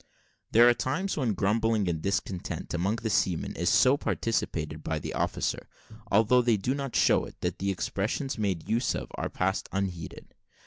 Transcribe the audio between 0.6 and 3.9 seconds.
are times when grumbling and discontent among the seamen is